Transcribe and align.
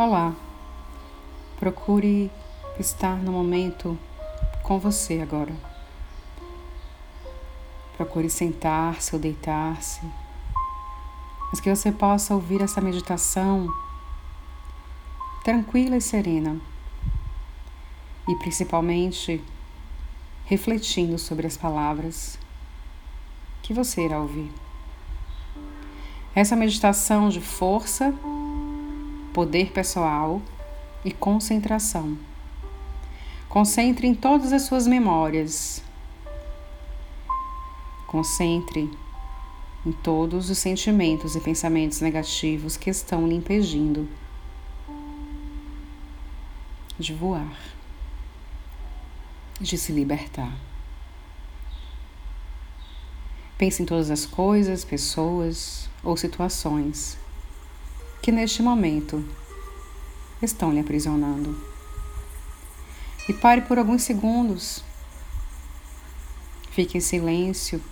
Olá, 0.00 0.32
procure 1.58 2.30
estar 2.78 3.16
no 3.16 3.32
momento 3.32 3.98
com 4.62 4.78
você 4.78 5.20
agora. 5.20 5.52
Procure 7.96 8.30
sentar-se 8.30 9.12
ou 9.16 9.20
deitar-se, 9.20 10.00
mas 11.50 11.58
que 11.58 11.68
você 11.68 11.90
possa 11.90 12.32
ouvir 12.32 12.62
essa 12.62 12.80
meditação 12.80 13.66
tranquila 15.42 15.96
e 15.96 16.00
serena, 16.00 16.60
e 18.28 18.36
principalmente 18.36 19.44
refletindo 20.44 21.18
sobre 21.18 21.44
as 21.44 21.56
palavras 21.56 22.38
que 23.62 23.74
você 23.74 24.04
irá 24.04 24.20
ouvir. 24.20 24.52
Essa 26.36 26.54
meditação 26.54 27.28
de 27.28 27.40
força 27.40 28.14
poder 29.38 29.70
pessoal 29.70 30.42
e 31.04 31.12
concentração. 31.12 32.18
Concentre 33.48 34.04
em 34.04 34.12
todas 34.12 34.52
as 34.52 34.62
suas 34.62 34.84
memórias. 34.84 35.80
Concentre 38.04 38.90
em 39.86 39.92
todos 39.92 40.50
os 40.50 40.58
sentimentos 40.58 41.36
e 41.36 41.40
pensamentos 41.40 42.00
negativos 42.00 42.76
que 42.76 42.90
estão 42.90 43.28
lhe 43.28 43.36
impedindo 43.36 44.08
de 46.98 47.14
voar, 47.14 47.56
de 49.60 49.78
se 49.78 49.92
libertar. 49.92 50.52
Pense 53.56 53.84
em 53.84 53.86
todas 53.86 54.10
as 54.10 54.26
coisas, 54.26 54.84
pessoas 54.84 55.88
ou 56.02 56.16
situações 56.16 57.16
que 58.22 58.32
neste 58.32 58.62
momento 58.62 59.24
estão 60.42 60.72
lhe 60.72 60.80
aprisionando. 60.80 61.58
E 63.28 63.32
pare 63.32 63.62
por 63.62 63.78
alguns 63.78 64.02
segundos. 64.02 64.82
Fique 66.70 66.96
em 66.96 67.00
silêncio. 67.00 67.82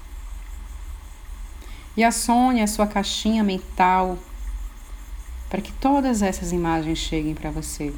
E 1.97 2.05
acione 2.05 2.62
a 2.62 2.67
sua 2.67 2.87
caixinha 2.87 3.42
mental 3.42 4.19
para 5.48 5.61
que 5.61 5.73
todas 5.73 6.23
essas 6.23 6.53
imagens 6.53 6.98
cheguem 6.98 7.34
para 7.34 7.50
você 7.50 7.95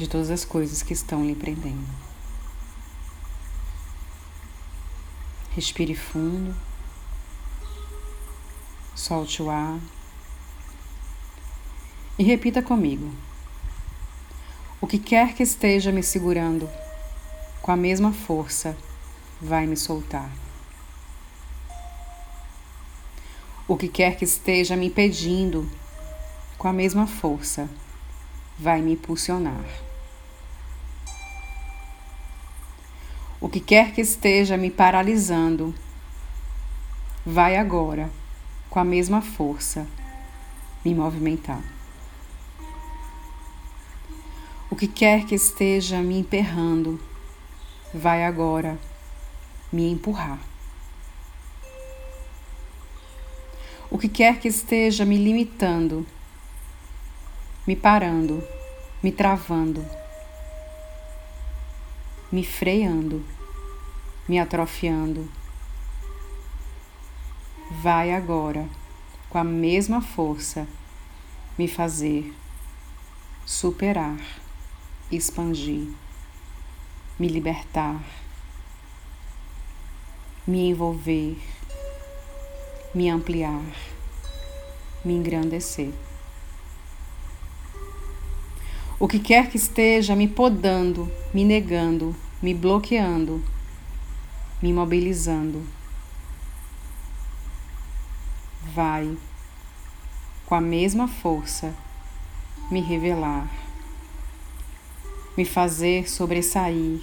de 0.00 0.08
todas 0.08 0.30
as 0.30 0.46
coisas 0.46 0.82
que 0.82 0.94
estão 0.94 1.24
lhe 1.26 1.34
prendendo. 1.34 1.86
Respire 5.50 5.94
fundo, 5.94 6.54
solte 8.94 9.42
o 9.42 9.50
ar. 9.50 9.78
E 12.20 12.22
repita 12.22 12.60
comigo: 12.60 13.10
O 14.78 14.86
que 14.86 14.98
quer 14.98 15.32
que 15.32 15.42
esteja 15.42 15.90
me 15.90 16.02
segurando, 16.02 16.68
com 17.62 17.72
a 17.72 17.76
mesma 17.78 18.12
força, 18.12 18.76
vai 19.40 19.66
me 19.66 19.74
soltar. 19.74 20.30
O 23.66 23.74
que 23.74 23.88
quer 23.88 24.16
que 24.16 24.24
esteja 24.26 24.76
me 24.76 24.88
impedindo, 24.88 25.66
com 26.58 26.68
a 26.68 26.74
mesma 26.74 27.06
força, 27.06 27.70
vai 28.58 28.82
me 28.82 28.92
impulsionar. 28.92 29.64
O 33.40 33.48
que 33.48 33.60
quer 33.60 33.94
que 33.94 34.02
esteja 34.02 34.58
me 34.58 34.70
paralisando, 34.70 35.74
vai 37.24 37.56
agora, 37.56 38.10
com 38.68 38.78
a 38.78 38.84
mesma 38.84 39.22
força, 39.22 39.86
me 40.84 40.94
movimentar. 40.94 41.79
Que 44.80 44.88
quer 44.88 45.26
que 45.26 45.34
esteja 45.34 46.00
me 46.00 46.18
emperrando, 46.18 46.98
vai 47.92 48.24
agora 48.24 48.78
me 49.70 49.92
empurrar. 49.92 50.40
O 53.90 53.98
que 53.98 54.08
quer 54.08 54.38
que 54.38 54.48
esteja 54.48 55.04
me 55.04 55.18
limitando, 55.18 56.06
me 57.66 57.76
parando, 57.76 58.42
me 59.02 59.12
travando, 59.12 59.84
me 62.32 62.42
freando, 62.42 63.22
me 64.26 64.38
atrofiando, 64.38 65.30
vai 67.70 68.12
agora, 68.12 68.66
com 69.28 69.36
a 69.36 69.44
mesma 69.44 70.00
força, 70.00 70.66
me 71.58 71.68
fazer 71.68 72.32
superar 73.44 74.39
expandir, 75.10 75.92
me 77.18 77.28
libertar, 77.28 78.00
me 80.46 80.70
envolver, 80.70 81.36
me 82.94 83.10
ampliar, 83.10 83.62
me 85.04 85.14
engrandecer. 85.14 85.92
O 88.98 89.08
que 89.08 89.18
quer 89.18 89.50
que 89.50 89.56
esteja 89.56 90.14
me 90.14 90.28
podando, 90.28 91.10
me 91.32 91.44
negando, 91.44 92.14
me 92.40 92.54
bloqueando, 92.54 93.42
me 94.62 94.68
imobilizando, 94.70 95.66
vai, 98.74 99.16
com 100.46 100.54
a 100.54 100.60
mesma 100.60 101.08
força, 101.08 101.74
me 102.70 102.80
revelar 102.80 103.69
me 105.36 105.44
fazer 105.44 106.10
sobressair, 106.10 107.00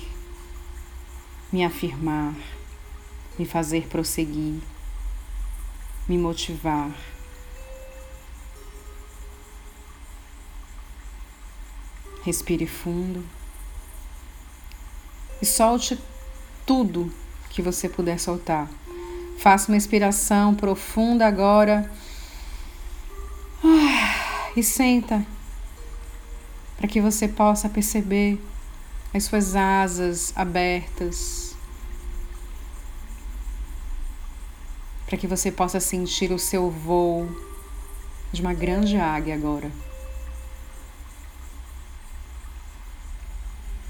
me 1.52 1.64
afirmar, 1.64 2.36
me 3.40 3.46
fazer 3.46 3.88
prosseguir, 3.88 4.60
me 6.08 6.18
motivar. 6.18 6.92
Respire 12.24 12.68
fundo 12.68 13.24
e 15.42 15.46
solte 15.46 15.98
tudo 16.66 17.12
que 17.50 17.62
você 17.62 17.88
puder 17.88 18.20
soltar. 18.20 18.70
Faça 19.40 19.72
uma 19.72 19.78
inspiração 19.78 20.54
profunda 20.54 21.26
agora. 21.26 21.90
Ah, 23.64 24.52
e 24.58 24.62
senta 24.62 25.26
para 26.78 26.88
que 26.88 27.02
você 27.02 27.28
possa 27.28 27.68
perceber 27.68 28.40
as 29.14 29.24
suas 29.24 29.56
asas 29.56 30.32
abertas, 30.36 31.56
para 35.08 35.18
que 35.18 35.26
você 35.26 35.52
possa 35.52 35.80
sentir 35.80 36.32
o 36.32 36.38
seu 36.38 36.70
voo 36.70 37.28
de 38.32 38.42
uma 38.42 38.54
grande 38.54 38.98
águia 38.98 39.34
agora. 39.34 39.72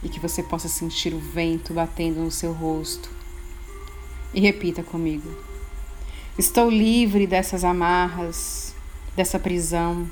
E 0.02 0.10
que 0.10 0.20
você 0.20 0.44
possa 0.44 0.70
sentir 0.70 1.14
o 1.14 1.20
vento 1.20 1.74
batendo 1.74 2.22
no 2.22 2.32
seu 2.32 2.54
rosto. 2.54 3.10
E 4.32 4.40
repita 4.40 4.84
comigo: 4.84 5.28
Estou 6.38 6.70
livre 6.70 7.26
dessas 7.26 7.64
amarras, 7.64 8.76
dessa 9.16 9.40
prisão 9.40 10.08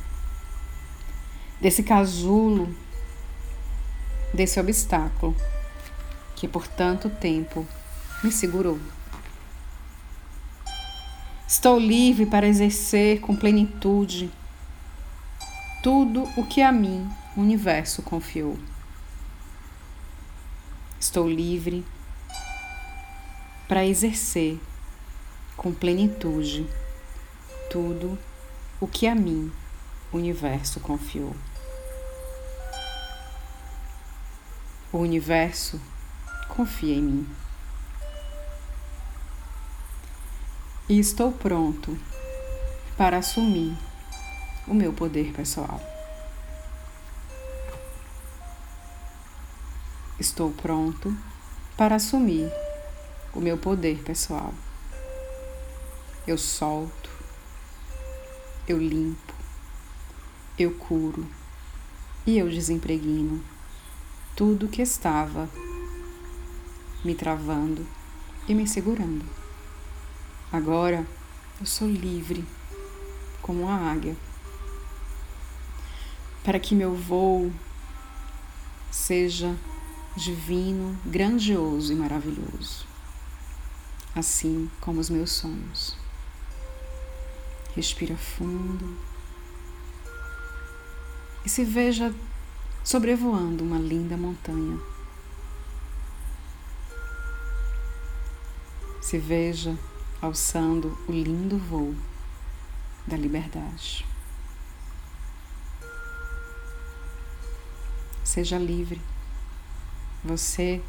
desse 1.59 1.83
casulo, 1.83 2.75
desse 4.33 4.59
obstáculo 4.59 5.35
que 6.35 6.47
por 6.47 6.67
tanto 6.67 7.09
tempo 7.09 7.65
me 8.23 8.31
segurou. 8.31 8.79
Estou 11.47 11.79
livre 11.79 12.25
para 12.25 12.47
exercer 12.47 13.21
com 13.21 13.35
plenitude 13.35 14.31
tudo 15.81 16.23
o 16.35 16.45
que 16.45 16.61
a 16.61 16.71
mim 16.71 17.07
o 17.37 17.41
universo 17.41 18.01
confiou. 18.01 18.57
Estou 20.99 21.29
livre 21.29 21.85
para 23.67 23.85
exercer 23.85 24.59
com 25.55 25.71
plenitude 25.71 26.67
tudo 27.69 28.17
o 28.79 28.87
que 28.87 29.07
a 29.07 29.15
mim 29.15 29.51
o 30.15 30.17
universo 30.17 30.79
confiou. 30.79 31.35
O 34.93 34.99
universo 34.99 35.79
confia 36.47 36.95
em 36.95 37.01
mim. 37.01 37.35
E 40.87 40.97
estou 40.97 41.33
pronto 41.33 41.99
para 42.97 43.17
assumir 43.17 43.77
o 44.65 44.73
meu 44.73 44.93
poder 44.93 45.33
pessoal. 45.33 45.81
Estou 50.17 50.49
pronto 50.51 51.13
para 51.75 51.95
assumir 51.95 52.49
o 53.33 53.41
meu 53.41 53.57
poder 53.57 54.01
pessoal. 54.01 54.53
Eu 56.25 56.37
solto, 56.37 57.09
eu 58.65 58.77
limpo, 58.77 59.44
eu 60.57 60.71
curo 60.71 61.27
e 62.25 62.37
eu 62.37 62.49
desempregno 62.49 63.43
tudo 64.35 64.69
que 64.69 64.81
estava 64.81 65.49
me 67.03 67.13
travando 67.13 67.85
e 68.47 68.53
me 68.53 68.65
segurando. 68.65 69.25
Agora 70.51 71.05
eu 71.59 71.65
sou 71.65 71.89
livre 71.89 72.45
como 73.41 73.67
a 73.67 73.75
águia, 73.75 74.15
para 76.43 76.59
que 76.59 76.73
meu 76.73 76.95
voo 76.95 77.51
seja 78.89 79.57
divino, 80.15 80.97
grandioso 81.05 81.91
e 81.91 81.95
maravilhoso, 81.97 82.85
assim 84.15 84.71
como 84.79 85.01
os 85.01 85.09
meus 85.09 85.33
sonhos. 85.33 85.97
Respira 87.75 88.15
fundo 88.15 89.14
e 91.45 91.49
se 91.49 91.63
veja 91.63 92.13
sobrevoando 92.83 93.63
uma 93.63 93.77
linda 93.77 94.17
montanha. 94.17 94.79
Se 99.01 99.19
veja 99.19 99.77
alçando 100.19 100.97
o 101.07 101.11
lindo 101.11 101.57
voo 101.57 101.95
da 103.05 103.15
liberdade. 103.15 104.05
Seja 108.23 108.57
livre. 108.57 108.99
Você 110.23 110.81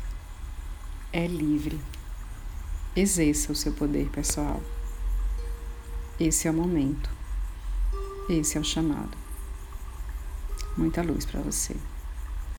é 1.12 1.26
livre. 1.26 1.78
Exerça 2.96 3.52
o 3.52 3.54
seu 3.54 3.72
poder 3.74 4.08
pessoal. 4.08 4.62
Esse 6.18 6.48
é 6.48 6.50
o 6.50 6.54
momento. 6.54 7.10
Esse 8.30 8.56
é 8.56 8.60
o 8.60 8.64
chamado. 8.64 9.25
Muita 10.76 11.02
luz 11.02 11.24
para 11.24 11.40
você. 11.40 11.74